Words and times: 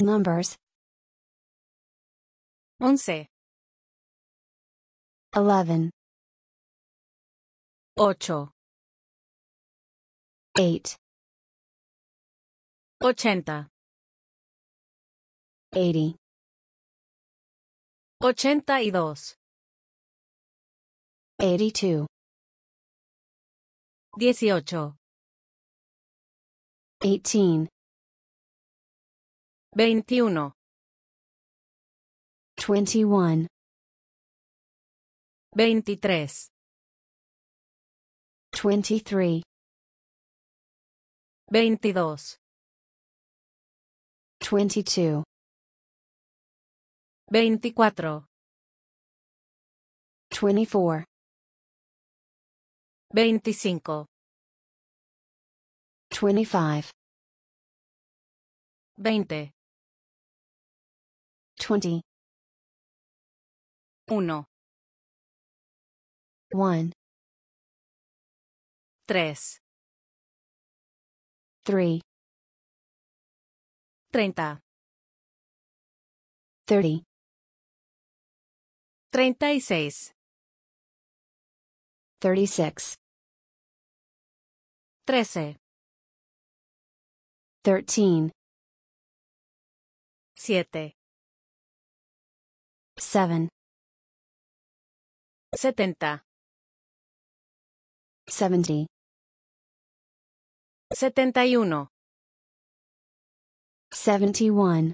Numbers. 0.00 0.56
Once, 2.78 3.26
11, 5.34 5.90
ocho, 7.96 8.52
8, 10.58 10.96
ochenta, 13.02 13.68
80, 15.72 16.16
ochenta 18.22 18.82
y 18.82 18.90
dos, 18.90 19.36
82, 21.38 22.06
dieciocho, 24.16 24.96
18, 27.00 27.68
21 29.76 30.52
21 32.56 33.46
23 35.56 36.50
23 38.52 39.42
22 41.52 42.36
22 44.40 45.22
24 47.30 48.24
24 50.30 51.04
25 53.14 54.06
25 56.10 56.90
20 58.98 59.50
20 61.60 62.00
1 64.08 64.44
1 66.52 66.92
3 69.06 69.60
3 71.64 72.00
30 74.10 74.58
30 76.66 77.04
36 79.12 80.12
36 82.20 82.96
13 87.62 88.30
7 90.36 90.99
7 93.00 93.48
70 95.56 96.22
70 98.28 98.86
71 100.94 101.88
71 103.90 104.92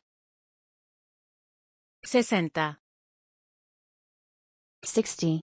60 2.04 2.78
60 4.84 5.40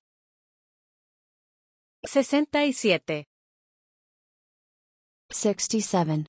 67 2.08 3.26
67 5.30 6.26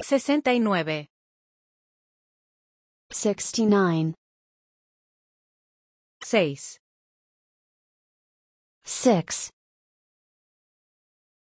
69 0.00 1.06
69 3.10 4.21
6. 6.24 6.78
6. 8.84 9.50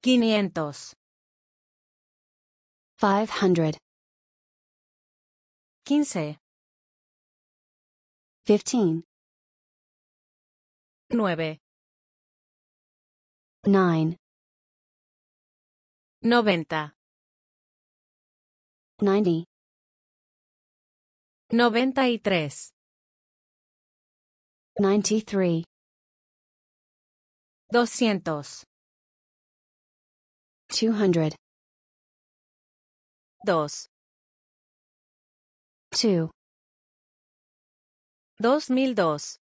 500. 0.02 0.94
500. 3.00 3.78
15. 5.84 6.36
15. 8.44 9.02
9. 13.64 14.16
90. 16.22 16.94
90. 19.00 19.44
93. 21.50 22.77
93, 24.80 25.64
doscientos, 27.72 28.64
200, 30.68 31.34
dos, 33.44 33.88
2, 35.90 36.30
dos 38.38 38.70
mil 38.70 38.94
dos, 38.94 39.38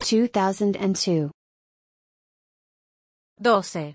2002, 0.00 1.30
doce, 3.38 3.94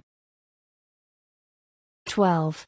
12, 2.05 2.65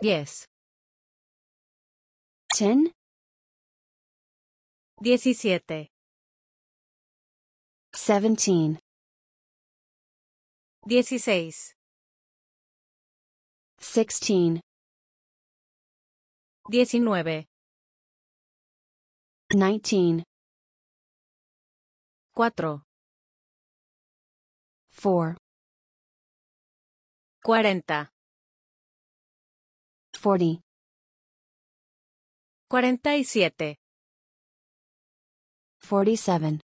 diez, 0.00 0.46
10, 2.56 3.01
17 5.04 5.88
17 7.92 8.78
16 10.86 11.74
16 13.80 14.60
19 16.70 17.46
19 19.52 20.22
4 22.36 22.82
4 24.92 25.36
40 27.42 28.08
47 32.70 33.81
47, 35.88 36.60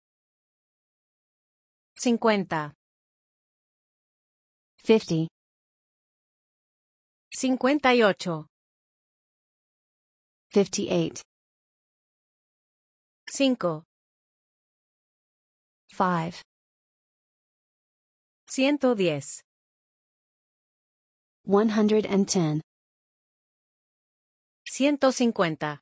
cincuenta, 1.95 2.73
50, 4.83 5.27
cincuenta 7.31 7.93
y 7.95 8.03
ocho, 8.03 8.47
58, 10.51 11.21
cinco, 13.31 13.83
5, 15.89 16.41
ciento 18.47 18.95
diez, 18.95 19.41
110, 21.45 22.61
ciento 24.65 25.11
cincuenta, 25.11 25.81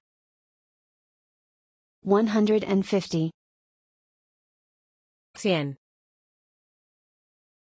150, 2.03 3.31
cien, 5.35 5.75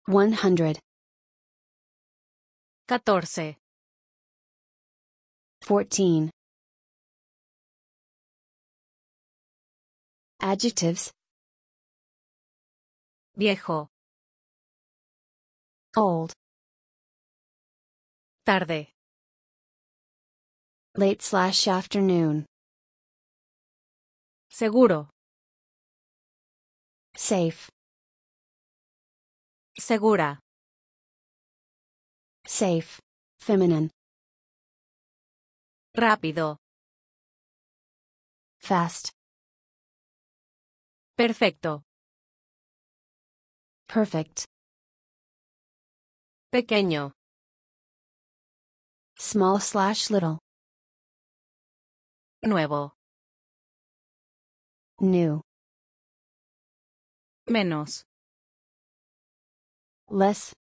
100, 0.06 0.78
catorce, 2.88 3.56
14. 5.66 6.30
Adjectives. 10.40 11.10
Viejo, 13.36 13.88
old, 15.96 16.32
tarde, 18.46 18.86
late 20.96 21.20
slash 21.20 21.66
afternoon, 21.66 22.46
seguro, 24.58 25.10
safe, 27.14 27.68
segura, 29.76 30.38
safe, 32.46 32.98
feminine, 33.38 33.90
rápido, 35.92 36.56
fast, 38.58 39.10
perfecto, 41.14 41.82
perfect, 43.86 44.44
pequeño, 46.50 47.12
Small 49.18 49.60
slash 49.60 50.10
little. 50.10 50.38
Nuevo. 52.42 52.95
New. 54.98 55.42
Menos. 57.46 58.06
Less. 60.08 60.54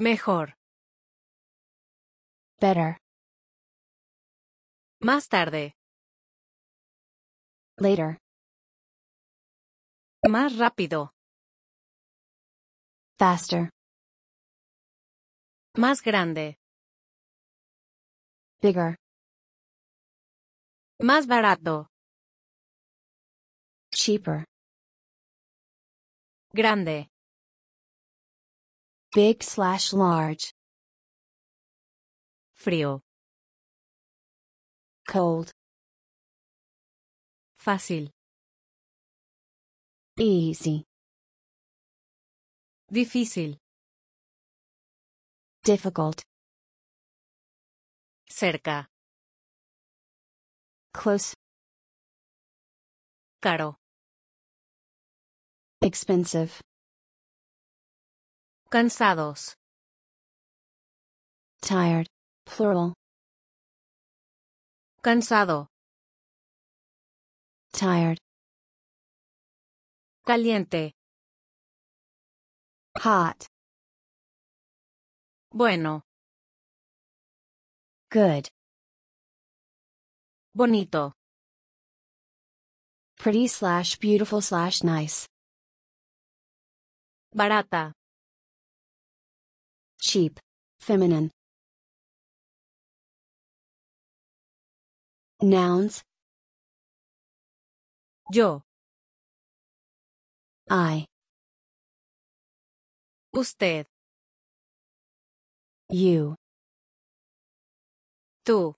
Mejor. 0.00 0.56
Better. 2.60 2.98
Más 5.00 5.28
tarde. 5.28 5.74
Later. 7.78 8.18
Más 10.28 10.58
rápido. 10.58 11.12
Faster. 13.16 13.70
Más 15.76 16.02
grande. 16.02 16.56
Bigger. 18.60 18.96
Más 20.98 21.26
barato. 21.26 21.93
Cheaper. 23.94 24.44
Grande. 26.52 27.06
Big 29.14 29.42
slash 29.42 29.92
large. 29.92 30.52
Frío. 32.56 33.00
Cold. 35.06 35.50
Fácil. 37.56 38.10
Easy. 40.18 40.84
Difícil. 42.90 43.58
Difficult. 45.62 46.22
Cerca. 48.28 48.86
Close. 50.92 51.34
Caro. 53.40 53.83
Expensive. 55.84 56.62
Cansados. 58.70 59.52
Tired. 61.60 62.06
Plural. 62.46 62.94
Cansado. 65.02 65.66
Tired. 67.74 68.16
Caliente. 70.24 70.92
Hot. 72.96 73.46
Bueno. 75.52 76.00
Good. 78.10 78.48
Bonito. 80.54 81.12
Pretty 83.18 83.46
slash 83.48 83.96
beautiful 83.96 84.40
slash 84.40 84.82
nice. 84.82 85.28
Barata. 87.34 87.92
Cheap. 90.00 90.38
Feminine. 90.78 91.30
Nouns. 95.42 96.02
Yo. 98.30 98.62
I. 100.70 101.06
Usted. 103.32 103.86
You. 105.90 106.36
Tú. 108.44 108.74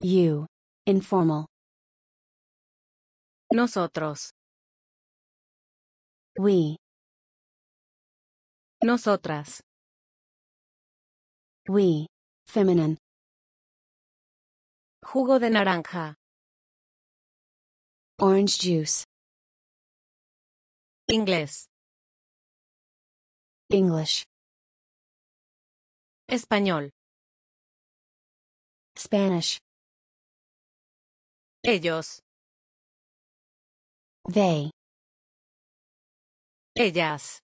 You. 0.00 0.46
Informal. 0.86 1.46
Nosotros. 3.52 4.30
We. 6.36 6.76
Nosotras. 8.82 9.60
We. 11.68 12.06
Feminine. 12.48 12.98
Jugo 15.04 15.38
de 15.38 15.50
naranja. 15.50 16.14
Orange 18.18 18.58
juice. 18.58 19.04
Inglés. 21.08 21.66
English. 23.70 24.24
Español. 26.28 26.90
Spanish. 28.96 29.58
Ellos. 31.62 32.18
They. 34.28 34.70
Ellas. 36.76 37.38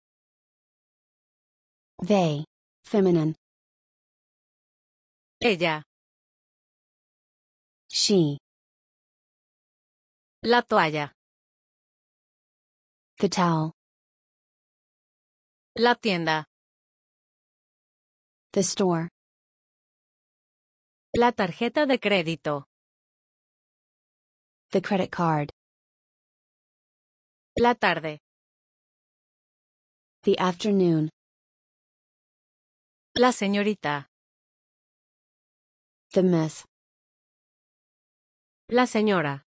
They. 2.03 2.45
Feminine. 2.83 3.35
Ella. 5.43 5.83
She. 7.91 8.39
La 10.43 10.63
toalla. 10.63 11.13
The 13.19 13.29
towel. 13.29 13.73
La 15.77 15.95
tienda. 15.95 16.47
The 18.53 18.63
store. 18.63 19.09
La 21.15 21.33
tarjeta 21.33 21.85
de 21.85 21.99
crédito. 21.99 22.65
The 24.71 24.81
credit 24.81 25.11
card. 25.11 25.51
La 27.61 27.75
tarde. 27.75 28.21
The 30.29 30.39
afternoon. 30.39 31.09
La 33.17 33.33
señorita. 33.33 34.11
The 36.13 36.23
miss. 36.23 36.65
La 38.69 38.87
señora. 38.87 39.41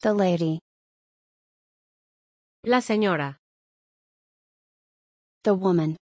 The 0.00 0.12
lady. 0.12 0.58
La 2.64 2.80
señora. 2.80 3.38
The 5.44 5.54
woman. 5.54 5.96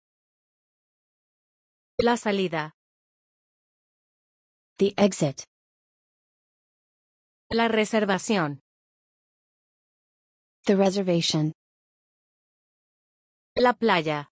La 2.01 2.15
salida. 2.15 2.71
The 4.77 4.93
exit. 4.95 5.43
La 7.51 7.67
reservación. 7.67 8.61
The 10.65 10.77
reservation. 10.77 11.51
La 13.55 13.73
playa. 13.73 14.27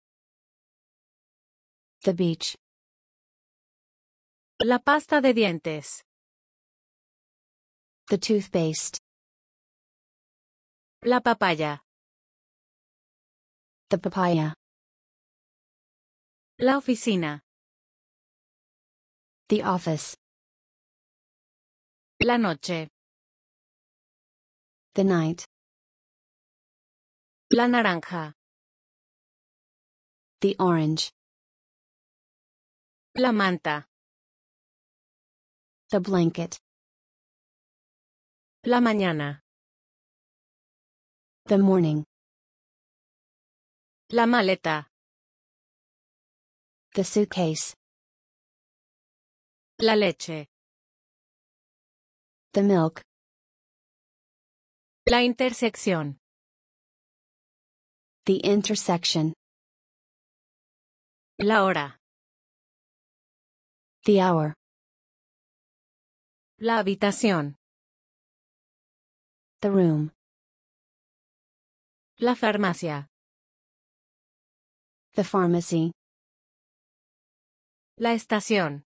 The 2.03 2.13
beach. 2.13 2.55
La 4.63 4.79
pasta 4.79 5.19
de 5.21 5.33
dientes. 5.33 6.03
The 8.09 8.17
toothpaste. 8.17 8.99
La 11.03 11.19
papaya. 11.19 11.79
The 13.89 13.97
papaya. 13.97 14.53
La 16.59 16.77
oficina. 16.77 17.41
The 19.49 19.63
office. 19.63 20.15
La 22.21 22.37
noche. 22.37 22.87
The 24.93 25.03
night. 25.03 25.45
La 27.51 27.67
naranja. 27.67 28.36
The 30.39 30.55
orange. 30.59 31.11
La 33.15 33.31
manta. 33.31 33.87
The 35.89 35.99
blanket. 35.99 36.59
La 38.63 38.79
mañana. 38.79 39.39
The 41.45 41.57
morning. 41.57 42.05
La 44.11 44.25
maleta. 44.27 44.85
The 46.93 47.03
suitcase. 47.03 47.73
La 49.79 49.95
leche. 49.95 50.45
The 52.53 52.61
milk. 52.61 53.01
La 55.09 55.23
intersección. 55.23 56.17
The 58.25 58.37
intersection. 58.43 59.33
La 61.39 61.63
hora. 61.63 61.99
The 64.05 64.21
hour. 64.21 64.55
La 66.57 66.79
habitación. 66.79 67.55
The 69.61 69.69
room. 69.69 70.11
La 72.17 72.33
farmacia. 72.33 73.05
The 75.13 75.23
pharmacy. 75.23 75.91
La 77.99 78.13
estación. 78.13 78.83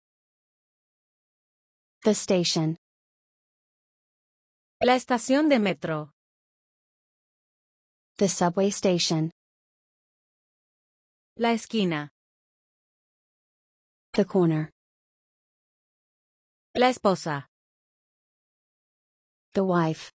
The 2.03 2.11
station. 2.11 2.75
La 4.81 4.95
estación 4.95 5.47
de 5.47 5.59
metro. 5.59 6.11
The 8.17 8.27
subway 8.27 8.71
station. 8.71 9.31
La 11.37 11.53
esquina. 11.53 12.11
The 14.13 14.25
corner. 14.25 14.69
La 16.75 16.89
esposa. 16.89 17.47
The 19.53 19.63
wife. 19.63 20.11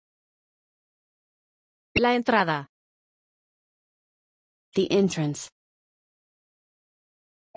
La 2.00 2.16
entrada. 2.16 2.68
The 4.76 4.88
entrance. 4.90 5.50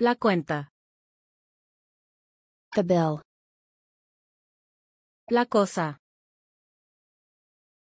La 0.01 0.17
cuenta. 0.17 0.71
The 2.75 2.83
bill. 2.83 3.23
La 5.31 5.47
cosa. 5.47 5.97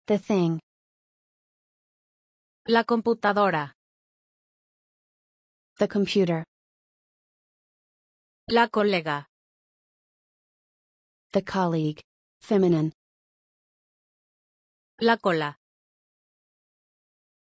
The 0.06 0.18
thing. 0.18 0.60
La 2.68 2.84
computadora. 2.84 3.72
The 5.78 5.88
computer. 5.88 6.44
La 8.48 8.68
colega. 8.68 9.26
The 11.32 11.42
colleague. 11.42 12.00
Feminine. 12.40 12.92
La 15.00 15.16
cola. 15.16 15.56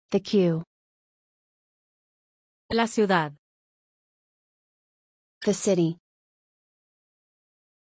The 0.09 0.21
queue. 0.21 0.63
La 2.69 2.87
ciudad. 2.87 3.35
The 5.41 5.53
city. 5.53 5.97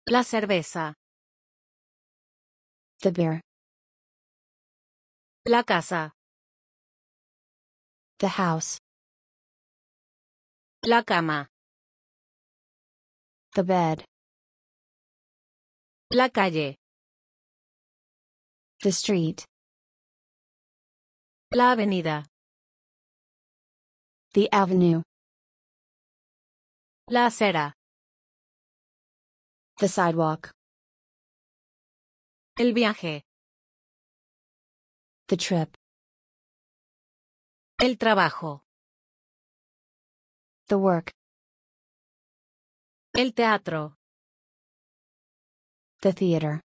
La 0.06 0.26
cerveza. 0.26 0.94
The 3.02 3.12
beer. 3.12 3.42
La 5.46 5.64
casa. 5.64 6.12
The 8.18 8.28
house. 8.28 8.78
La 10.84 11.04
cama. 11.04 11.48
The 13.56 13.64
bed. 13.64 14.04
La 16.12 16.30
calle. 16.30 16.76
The 18.84 18.92
street. 18.92 19.46
La 21.52 21.72
avenida. 21.72 22.26
The 24.34 24.48
avenue. 24.52 25.02
La 27.10 27.26
acera. 27.26 27.74
The 29.80 29.88
sidewalk. 29.88 30.52
El 32.56 32.74
viaje. 32.74 33.24
The 35.28 35.38
trip. 35.38 35.76
El 37.82 37.98
trabajo. 37.98 38.62
The 40.68 40.78
work. 40.78 41.19
El 43.14 43.34
teatro. 43.34 43.96
The 46.00 46.14
theater. 46.14 46.62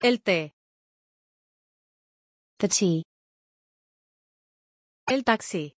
El 0.00 0.22
té. 0.22 0.52
The 2.58 2.68
tea. 2.68 3.02
El 5.08 5.24
taxi. 5.24 5.72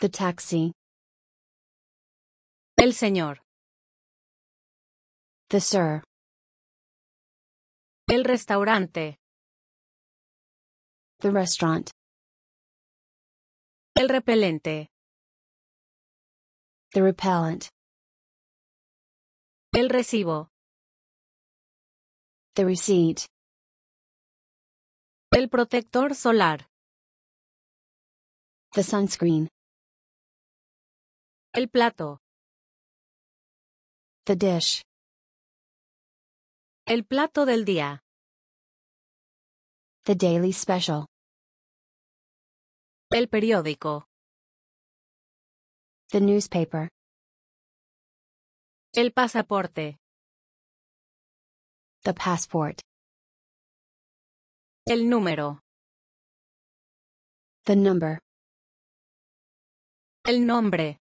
The 0.00 0.08
taxi. 0.08 0.72
El 2.76 2.92
señor. 2.92 3.42
The 5.48 5.60
sir. 5.60 6.02
El 8.08 8.24
restaurante. 8.24 9.18
The 11.20 11.30
restaurant. 11.30 11.90
El 13.94 14.08
repelente. 14.08 14.88
The 16.96 17.02
repellent. 17.02 17.68
El 19.74 19.90
recibo. 19.90 20.48
The 22.54 22.64
receipt. 22.64 23.26
El 25.30 25.50
protector 25.50 26.14
solar. 26.14 26.66
The 28.72 28.82
sunscreen. 28.82 29.48
El 31.52 31.68
plato. 31.68 32.16
The 34.24 34.36
dish. 34.36 34.82
El 36.86 37.04
plato 37.04 37.44
del 37.44 37.66
día. 37.66 38.00
The 40.06 40.14
daily 40.14 40.54
special. 40.54 41.04
El 43.10 43.28
periódico. 43.28 44.06
The 46.10 46.20
newspaper. 46.20 46.88
El 48.94 49.10
pasaporte. 49.12 49.98
The 52.04 52.14
passport. 52.14 52.80
El 54.86 55.08
número. 55.10 55.58
The 57.64 57.74
number. 57.74 58.20
El 60.24 60.46
nombre. 60.46 60.98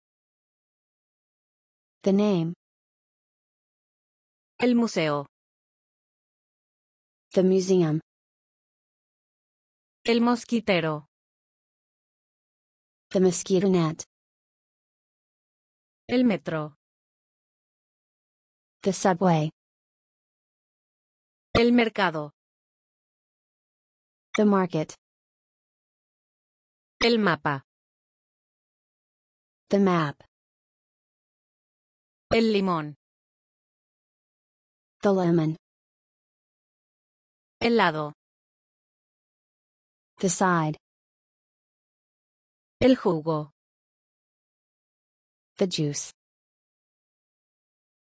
The 2.02 2.12
name. 2.12 2.56
El 4.58 4.74
museo. 4.74 5.28
The 7.34 7.44
museum. 7.44 8.02
El 10.04 10.22
mosquitero. 10.22 11.06
The 13.12 13.20
mosquito 13.20 13.70
net. 13.70 14.04
El 16.08 16.24
metro. 16.24 16.76
The 18.84 18.94
subway. 18.94 19.50
El 21.56 21.74
mercado. 21.74 22.32
The 24.36 24.46
market. 24.46 24.94
El 27.00 27.18
mapa. 27.18 27.64
The 29.70 29.80
map. 29.80 30.22
El 32.30 32.54
limón. 32.54 32.94
The 35.02 35.12
lemon. 35.12 35.58
El 37.60 37.78
lado. 37.78 38.14
The 40.20 40.30
side. 40.30 40.78
El 42.80 42.96
jugo. 42.96 43.55
The 45.58 45.68
juice. 45.68 46.12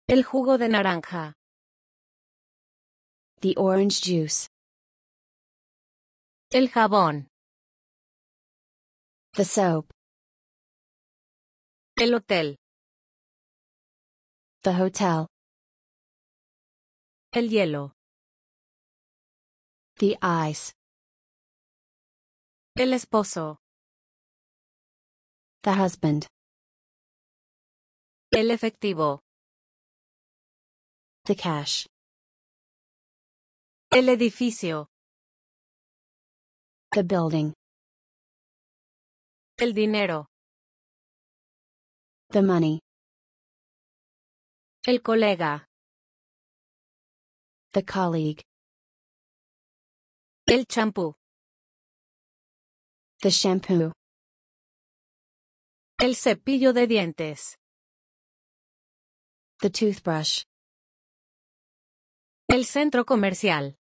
El 0.10 0.24
jugo 0.24 0.58
de 0.58 0.68
naranja. 0.68 1.34
The 3.40 3.54
orange 3.56 4.02
juice. 4.02 4.50
El 6.52 6.68
jabón. 6.68 7.28
The 9.36 9.46
soap. 9.46 9.90
El 11.98 12.16
hotel. 12.16 12.58
The 14.64 14.74
hotel. 14.74 15.28
El 17.32 17.50
hielo. 17.50 17.94
The 20.00 20.18
ice. 20.22 20.74
El 22.76 22.92
esposo. 22.92 23.58
The 25.64 25.74
husband. 25.76 26.28
El 28.32 28.52
efectivo. 28.52 29.22
The 31.24 31.36
cash. 31.36 31.88
El 33.90 34.10
edificio. 34.10 34.90
The 36.92 37.04
building. 37.04 37.54
El 39.58 39.74
dinero. 39.74 40.28
The 42.30 42.42
money. 42.42 42.82
El 44.86 45.02
colega. 45.02 45.66
The 47.72 47.84
colleague. 47.84 48.44
El 50.46 50.66
champú. 50.66 51.16
The 53.22 53.30
shampoo. 53.30 53.94
El 55.98 56.16
cepillo 56.16 56.74
de 56.74 56.88
dientes. 56.88 57.58
The 59.60 59.72
toothbrush. 59.72 60.44
El 62.48 62.64
centro 62.64 63.06
comercial. 63.06 63.76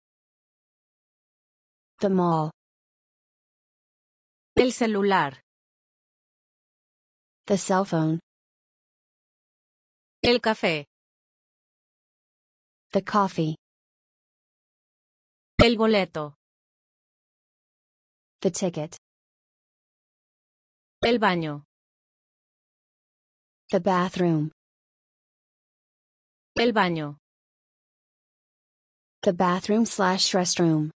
The 1.99 2.11
mall. 2.11 2.53
El 4.57 4.73
celular. 4.73 5.43
The 7.47 7.59
cell 7.59 7.85
phone. 7.85 8.21
El 10.23 10.41
café. 10.41 10.85
The 12.93 13.03
coffee. 13.03 13.57
El 15.59 15.77
boleto. 15.77 16.35
The 18.41 18.53
ticket. 18.53 18.97
El 21.03 21.19
baño. 21.19 21.65
The 23.71 23.81
bathroom. 23.81 24.53
El 26.57 26.73
baño. 26.73 27.19
The 29.23 29.33
bathroom 29.33 29.87
slash 29.87 30.35
restroom. 30.35 30.91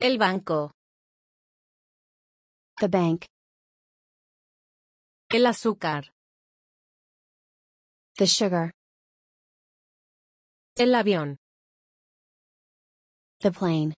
El 0.00 0.16
banco. 0.16 0.70
The 2.78 2.86
bank. 2.86 3.26
El 5.28 5.44
azúcar. 5.46 6.04
The 8.16 8.28
sugar. 8.28 8.70
El 10.76 10.94
avión. 10.94 11.36
The 13.40 13.50
plane. 13.50 13.94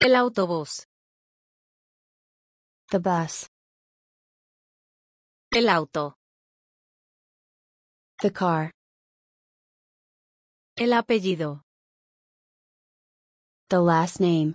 El 0.00 0.16
autobús. 0.16 0.86
The 2.88 3.00
bus. 3.00 3.50
El 5.52 5.68
auto. 5.68 6.19
The 8.22 8.30
car. 8.30 8.70
El 10.76 10.92
apellido. 10.92 11.62
The 13.70 13.80
last 13.80 14.20
name. 14.20 14.54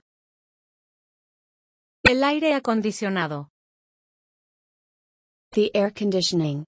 El 2.08 2.24
aire 2.24 2.54
acondicionado. 2.54 3.48
The 5.54 5.72
air 5.74 5.90
conditioning. 5.90 6.66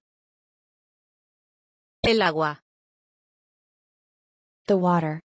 El 2.02 2.20
agua. 2.20 2.58
The 4.66 4.76
water. 4.76 5.20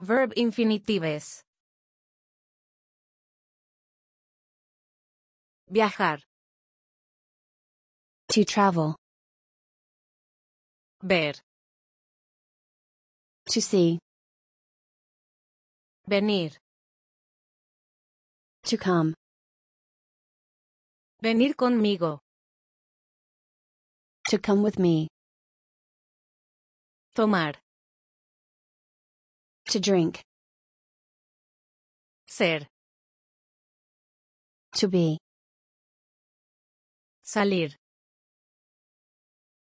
Verb 0.00 0.32
infinitives. 0.36 1.42
Viajar. 5.68 6.18
To 8.30 8.44
travel. 8.44 8.99
Ver. 11.02 11.32
To 13.46 13.60
see. 13.62 13.98
Venir. 16.06 16.50
To 18.64 18.76
come. 18.76 19.14
Venir 21.22 21.54
conmigo. 21.54 22.18
To 24.28 24.38
come 24.38 24.62
with 24.62 24.78
me. 24.78 25.08
Tomar. 27.14 27.54
To 29.70 29.80
drink. 29.80 30.20
Ser. 32.26 32.66
To 34.74 34.88
be. 34.88 35.18
Salir. 37.24 37.79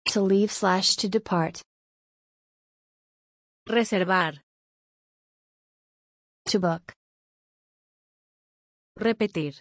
To 0.06 0.20
leave 0.20 0.52
slash 0.52 0.96
to 0.96 1.08
depart. 1.08 1.62
Reservar. 3.68 4.34
To 6.46 6.60
book. 6.60 6.92
Repetir. 9.00 9.60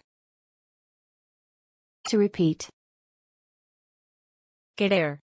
To 2.10 2.18
repeat. 2.18 2.70
Querer. 4.78 5.20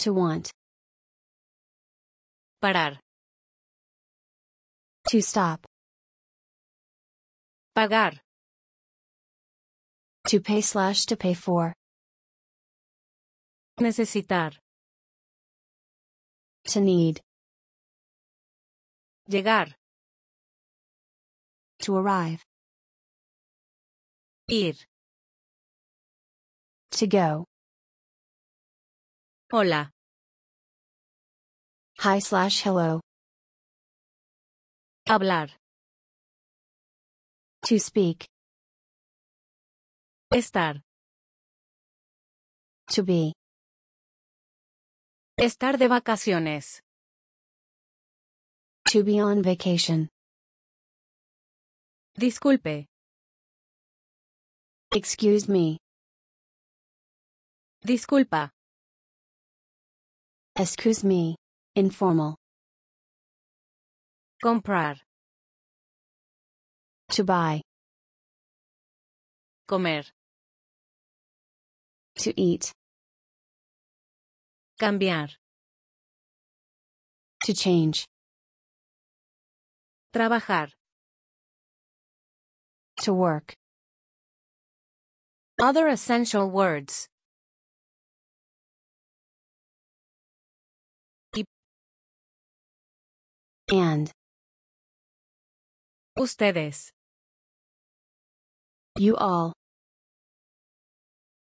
To 0.00 0.12
want. 0.12 0.50
Parar. 2.62 2.98
To 5.08 5.22
stop. 5.22 5.64
Pagar. 7.76 8.18
To 10.28 10.40
pay 10.40 10.60
slash 10.60 11.06
to 11.06 11.16
pay 11.16 11.34
for. 11.34 11.74
Necesitar. 13.80 14.52
To 16.66 16.80
need. 16.80 17.20
Llegar. 19.28 19.74
To 21.80 21.96
arrive. 21.96 22.44
Ir. 24.48 24.74
To 26.92 27.06
go. 27.08 27.44
Hola. 29.50 29.90
Hi 31.98 32.20
slash 32.20 32.62
hello. 32.62 33.00
Hablar. 35.08 35.50
To 37.64 37.78
speak. 37.80 38.28
Estar. 40.32 40.80
To 42.90 43.02
be. 43.02 43.34
Estar 45.36 45.78
de 45.78 45.88
vacaciones. 45.88 46.80
To 48.90 49.02
be 49.02 49.20
on 49.20 49.42
vacation. 49.42 50.08
Disculpe. 52.16 52.86
Excuse 54.94 55.48
me. 55.48 55.78
Disculpa. 57.84 58.50
Excuse 60.54 61.02
me. 61.02 61.34
Informal. 61.74 62.36
Comprar. 64.40 65.00
To 67.10 67.24
buy. 67.24 67.60
Comer. 69.66 70.04
To 72.18 72.40
eat. 72.40 72.72
Cambiar. 74.84 75.30
To 77.44 77.54
change. 77.54 78.04
Trabajar. 80.12 80.68
To 82.98 83.14
work. 83.14 83.54
Other 85.58 85.88
essential 85.88 86.50
words. 86.50 87.08
And. 93.72 94.10
Ustedes. 96.18 96.92
You 98.98 99.16
all. 99.16 99.54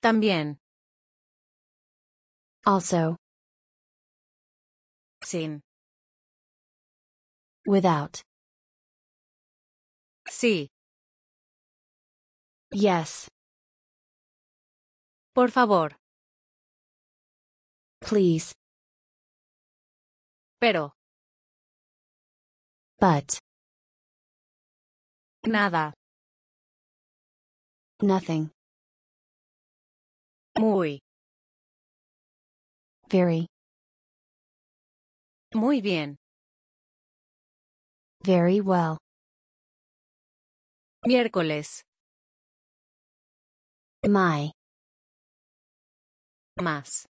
También. 0.01 0.59
Also. 2.67 3.15
Sin. 5.23 5.61
Without. 7.65 8.23
Sí. 10.29 10.67
Yes. 12.73 13.29
Por 15.33 15.53
favor. 15.53 15.97
Please. 18.01 18.53
Pero. 20.59 20.93
But. 22.99 23.39
Nada. 25.47 25.95
Nothing. 28.03 28.51
Muy. 30.59 31.06
Very. 33.09 33.47
Muy 35.55 35.81
bien. 35.81 36.17
Very 38.25 38.61
well. 38.61 38.99
Miércoles. 41.07 41.83
My. 44.05 44.51
Más. 46.61 47.07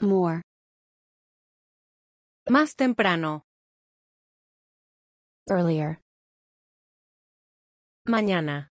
More. 0.00 0.42
Más 2.48 2.74
temprano. 2.74 3.42
Earlier. 5.48 6.00
Mañana. 8.06 8.68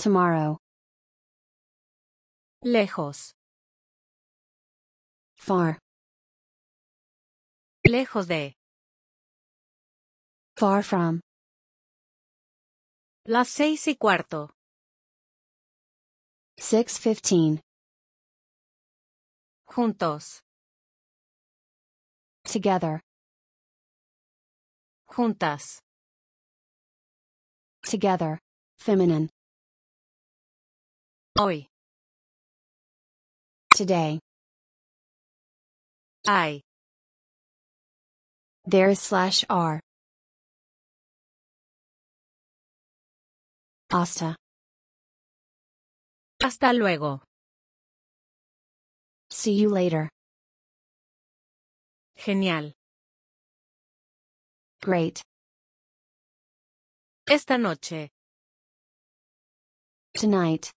Tomorrow. 0.00 0.58
Lejos. 2.62 3.34
Far. 5.36 5.78
Lejos 7.84 8.26
de. 8.26 8.54
Far 10.56 10.82
from. 10.82 11.20
Las 13.24 13.48
seis 13.48 13.86
y 13.86 13.96
cuarto. 13.96 14.50
615. 16.56 17.62
Juntos. 19.66 20.40
Together. 22.42 23.00
Juntas. 25.06 25.78
Together. 27.82 28.40
Feminine. 28.78 29.30
Hoy. 31.38 31.67
Today. 33.78 34.18
I. 36.26 36.62
There 38.66 38.88
is 38.88 38.98
slash 38.98 39.44
R. 39.48 39.78
Hasta. 43.88 44.34
Hasta 46.42 46.72
luego. 46.72 47.20
See 49.30 49.52
you 49.52 49.68
later. 49.68 50.08
Genial. 52.16 52.72
Great. 54.82 55.22
Esta 57.30 57.56
noche. 57.56 58.08
Tonight. 60.14 60.72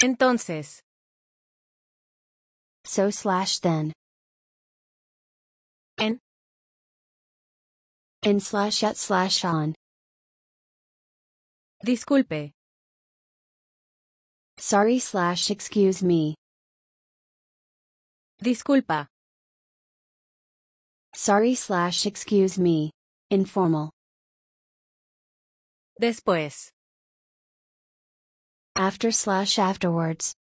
Entonces. 0.00 0.80
So 2.84 3.10
slash 3.10 3.58
then. 3.60 3.92
En. 5.98 6.18
In 8.22 8.40
slash 8.40 8.82
at 8.82 8.96
slash 8.96 9.44
on. 9.44 9.74
Disculpe. 11.86 12.52
Sorry 14.58 14.98
slash 14.98 15.50
excuse 15.50 16.02
me. 16.02 16.34
Disculpa. 18.42 19.06
Sorry 21.14 21.54
slash 21.54 22.06
excuse 22.06 22.58
me. 22.58 22.90
Informal. 23.30 23.90
Después. 26.00 26.70
After 28.76 29.10
slash 29.10 29.58
afterwards. 29.58 30.34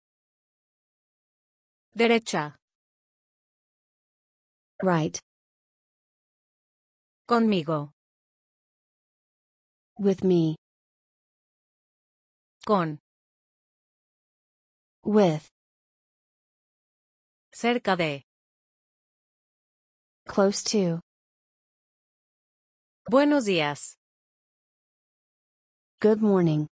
Derecha. 1.97 2.55
Right. 4.83 5.19
Conmigo. 7.27 7.91
With 9.99 10.23
me. 10.23 10.57
Con. 12.65 12.99
With. 15.05 15.49
Cerca 17.53 17.97
de. 17.97 18.23
Close 20.27 20.63
to. 20.65 21.01
Buenos 23.11 23.47
días. 23.47 23.97
Good 26.01 26.21
morning. 26.21 26.69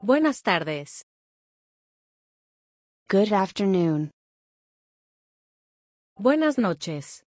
Buenas 0.00 0.42
tardes. 0.42 1.05
Good 3.08 3.32
afternoon. 3.32 4.10
Buenas 6.18 6.58
noches. 6.58 7.22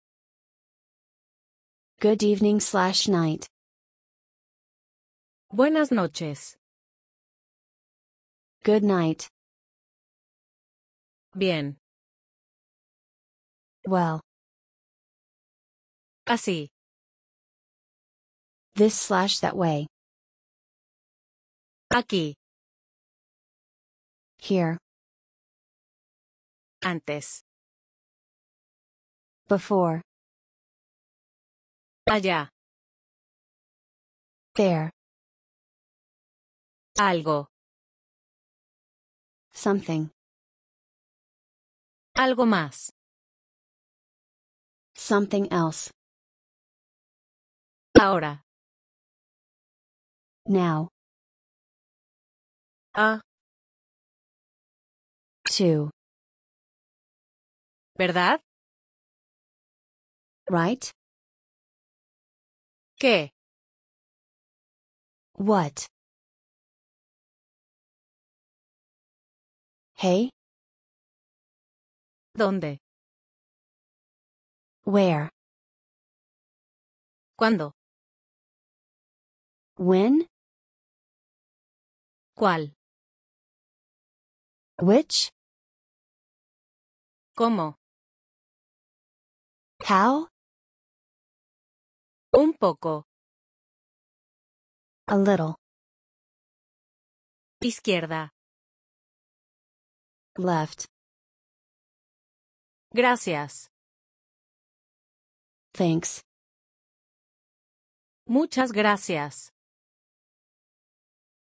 Good 2.01 2.23
evening 2.23 2.61
slash 2.61 3.09
night. 3.09 3.47
Buenas 5.53 5.91
noches. 5.91 6.57
Good 8.65 8.85
night. 8.85 9.29
Bien. 11.37 11.77
Well. 13.87 14.23
Así. 16.27 16.69
This 18.77 18.95
slash 18.95 19.41
that 19.41 19.55
way. 19.55 19.89
Aquí. 21.93 22.33
Here. 24.39 24.79
Antes. 26.87 27.43
Before. 29.49 30.03
Allá. 32.09 32.49
There. 34.55 34.93
Algo. 36.97 37.47
Something. 39.53 40.11
Algo 42.15 42.47
más. 42.47 42.93
Something 44.95 45.49
else. 45.51 45.91
Ahora. 47.99 48.43
Now. 50.47 50.89
Ah, 52.95 53.21
To. 55.51 55.96
¿Verdad? 57.97 58.41
Right? 60.49 60.91
¿Qué? 62.99 63.31
What? 65.39 65.87
Hey? 69.95 70.31
¿Dónde? 72.35 72.79
Where? 74.85 75.31
¿Cuándo? 77.37 77.73
When? 79.79 80.27
¿Cuál? 82.35 82.75
Which? 84.79 85.31
¿Cómo? 87.35 87.77
How? 89.87 90.27
Un 92.33 92.55
poco. 92.55 93.05
A 95.07 95.17
little. 95.17 95.55
Izquierda. 97.63 98.31
Left. 100.37 100.87
Gracias. 102.93 103.69
Thanks. 105.73 106.21
Muchas 108.27 108.73
gracias. 108.73 109.51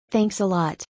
Thanks 0.09 0.39
a 0.41 0.47
lot. 0.47 0.90